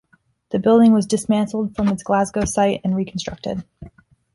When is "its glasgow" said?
1.89-2.45